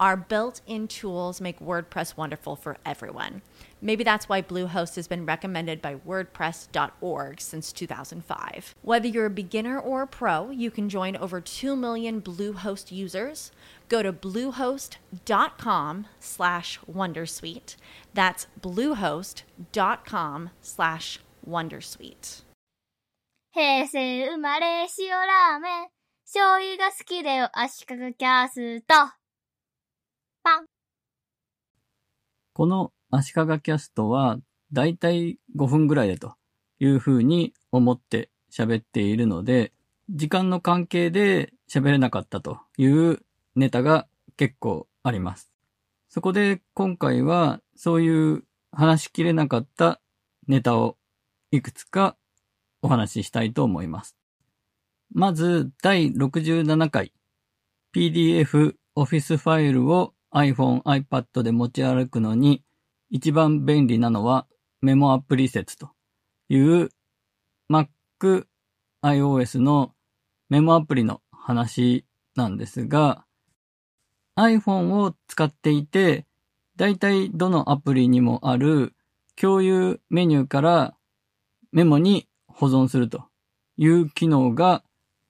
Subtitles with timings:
[0.00, 3.42] Our built in tools make WordPress wonderful for everyone.
[3.80, 8.74] Maybe that's why Bluehost has been recommended by WordPress.org since 2005.
[8.82, 13.52] Whether you're a beginner or a pro, you can join over 2 million Bluehost users.
[13.88, 17.76] Go to bluehost.com slash Wondersuite.
[18.14, 22.42] That's bluehost.com slash Wondersuite.
[23.54, 25.88] 平成生まれ塩ラーメン。
[26.24, 28.94] 醤油が好きだよ、足利キャスト。
[30.47, 30.65] パン。
[32.53, 34.37] この足利キャストは、
[34.71, 36.35] だいたい5分ぐらいでと
[36.79, 39.73] いうふうに思って喋っているので、
[40.09, 43.19] 時間の関係で喋れなかったという
[43.57, 45.51] ネタが結構あります。
[46.07, 49.99] そこで今回はそういう話しきれなかった
[50.47, 50.97] ネタを
[51.51, 52.15] いくつか
[52.81, 54.15] お話ししたいと思います。
[55.11, 57.11] まず第67回
[57.93, 62.63] PDF オフィスファイルを iPhone、iPad で持ち歩くのに
[63.09, 64.47] 一番便利なのは
[64.81, 65.91] メモアプリ説と
[66.49, 66.89] いう
[67.71, 68.45] Mac、
[69.03, 69.93] iOS の
[70.49, 72.05] メモアプリの話
[72.35, 73.25] なんですが
[74.37, 76.25] iPhone を使っていて
[76.75, 78.93] だいたいどのアプリにもある
[79.35, 80.95] 共有メニューから
[81.71, 83.25] メモに保存すると
[83.77, 84.83] いう機能が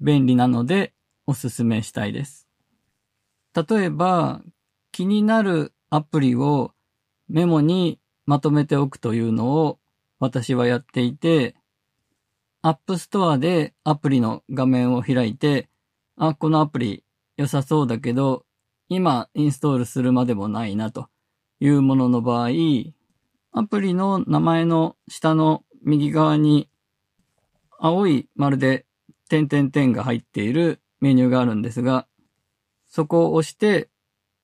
[0.00, 0.92] 便利なので
[1.26, 2.48] おすすめしたいです。
[3.54, 4.42] 例えば
[4.94, 6.70] 気になるアプリを
[7.28, 9.80] メモにまとめておくというのを
[10.20, 11.56] 私はやっていて、
[12.62, 15.68] App Store でアプリの画面を開いて、
[16.16, 17.02] あ、このアプリ
[17.36, 18.46] 良さそうだけど、
[18.88, 21.08] 今インストールするまでもないなと
[21.58, 22.50] いうものの場合、
[23.50, 26.68] アプリの名前の下の右側に
[27.80, 28.86] 青い丸で
[29.28, 32.06] 点々点が入っているメニューがあるんですが、
[32.86, 33.88] そこを押して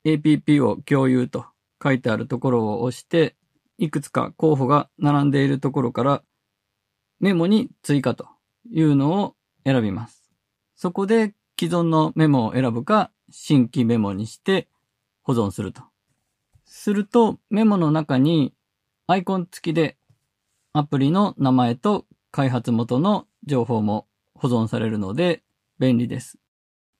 [0.05, 1.45] APP を共有と
[1.81, 3.35] 書いてあるところを押して、
[3.77, 6.23] いくつか候補が並んでいるところから
[7.19, 8.27] メモに追加と
[8.71, 9.35] いうのを
[9.65, 10.31] 選びます。
[10.75, 14.67] そこで既存のメモを選ぶか新規メモにして
[15.23, 15.83] 保存すると。
[16.65, 18.53] するとメモの中に
[19.07, 19.97] アイコン付きで
[20.73, 25.43] アプリの名前と開発元の情報も保存されるので
[25.79, 26.39] 便利です。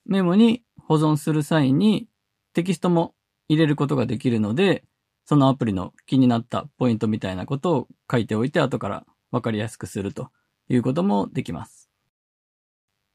[0.06, 2.07] メモに保存する際に
[2.53, 3.13] テキストも
[3.47, 4.84] 入れることができるので、
[5.25, 10.29] そのアプリの気になったポイントみたいなことを書いておいて後からわかりやすくすると
[10.67, 11.90] いうこともできます。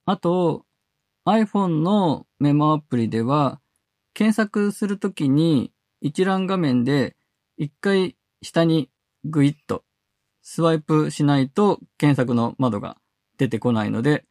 [0.04, 0.64] あと、
[1.26, 3.60] iPhone のメモアプリでは、
[4.14, 7.16] 検索するときに一覧画面で
[7.58, 8.88] 一回下に
[9.24, 9.84] グイッと
[10.40, 12.96] スワイプしないと検索の窓が
[13.36, 14.24] 出てこないので、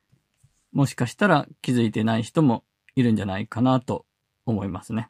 [0.71, 2.63] もしかしたら気づいてない人も
[2.95, 4.05] いるんじゃないかなと
[4.45, 5.09] 思いますね。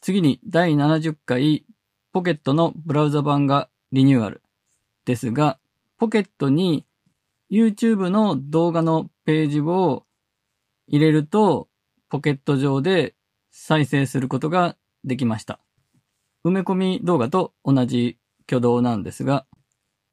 [0.00, 1.64] 次に第70回
[2.12, 4.42] ポケットのブラウザ版がリニューアル
[5.04, 5.58] ですが、
[5.98, 6.86] ポケットに
[7.50, 10.04] YouTube の動画のページを
[10.86, 11.68] 入れると、
[12.08, 13.14] ポケット上で
[13.50, 15.60] 再生することができました。
[16.44, 19.46] 埋め込み動画と同じ挙動なんですが、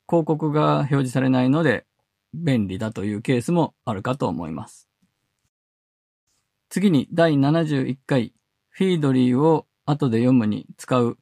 [0.07, 1.85] 広告が表示されないので
[2.33, 4.89] 便利だというケースもあるかと思います。
[6.69, 8.33] 次に第71回
[8.69, 11.17] フィードリーを後で読むに使う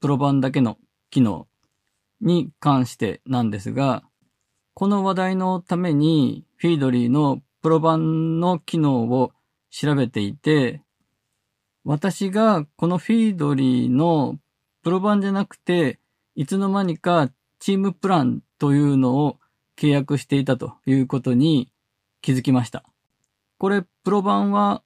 [0.00, 0.78] プロ版だけの
[1.10, 1.48] 機能
[2.20, 4.02] に関してなんですが、
[4.74, 9.32] この話題のためにフィードリーのプロ版の機能を
[9.70, 10.82] 調べていて、
[11.84, 14.38] 私がこのフィードリーの
[14.82, 15.98] プロ版じゃなくて、
[16.36, 19.38] いつの間にかチームプランというのを
[19.76, 21.72] 契約していたということに
[22.20, 22.84] 気づきました。
[23.58, 24.82] これ、プロ版は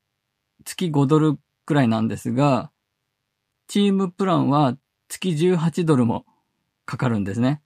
[0.65, 2.73] 月5ドルくらいなんですが、
[3.69, 4.77] チームプランは
[5.07, 6.27] 月18ドルも
[6.87, 7.63] かかるんですね。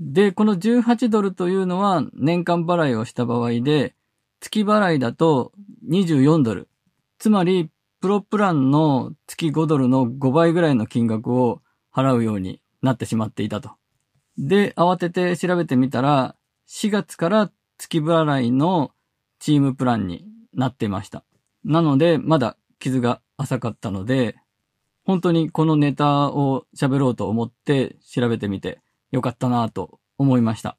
[0.00, 3.96] で、この18ドルというのは年間払いをした場合で、
[4.40, 5.52] 月払いだと
[5.90, 6.70] 24ドル。
[7.18, 7.68] つまり、
[8.00, 11.60] プロプランの月5ドルの5倍ぐらいの金額を
[11.94, 13.72] 払うようになってしまっていたと。
[14.38, 16.34] で、慌てて調べてみたら、
[16.66, 18.92] 4月から月払いの
[19.38, 20.24] チームプランに
[20.58, 21.24] なっていました。
[21.64, 24.36] なので、まだ傷が浅かったので、
[25.04, 30.76] 本当にこのネタを喋ろうと思って調べてみてよかったなと思いました。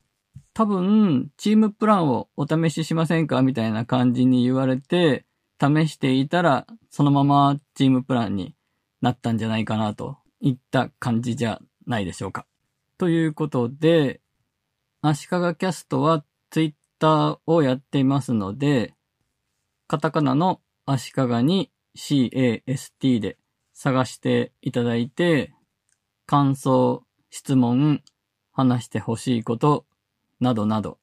[0.53, 5.25] 多分、チームプランをお試ししませんかみたいな感じに言われて、
[5.61, 8.55] 試していたら、そのままチームプランに
[9.01, 12.45] なったんじゃないかなといった感じじゃないでしょうか。
[12.97, 14.19] ということで、
[15.01, 18.93] 足利キャストはツイッターをやっていますので、
[19.89, 23.39] カタカナの足利に CAST で
[23.73, 25.51] 探していただいて、
[26.27, 28.03] 感想、質問、
[28.51, 29.87] 話してほしいこと、
[30.39, 30.99] などなど、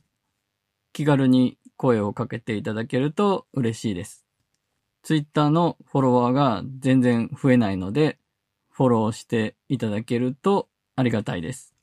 [0.92, 4.24] 気軽に声をかけていただけると嬉しいです。
[5.02, 8.20] ツイッターのフォロワーが全然増えないので、
[8.70, 11.74] フォローしていただけるとありがたいです。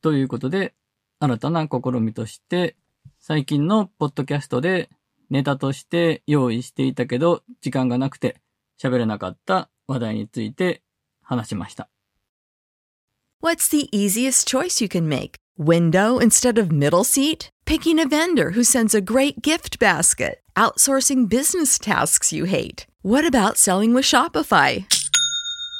[0.00, 0.72] ということで、
[1.20, 2.74] 新たな試みとして、
[3.18, 4.88] 最近のポッドキャストで
[5.32, 8.36] ネタとして用意していたけど、時間がなくて
[8.78, 10.82] 喋れなかった話題について
[11.22, 11.88] 話しました。
[13.42, 15.36] What's the easiest choice you can make?
[15.56, 17.48] Window instead of middle seat?
[17.64, 20.42] Picking a vendor who sends a great gift basket?
[20.54, 22.86] Outsourcing business tasks you hate?
[23.00, 24.84] What about selling with Shopify?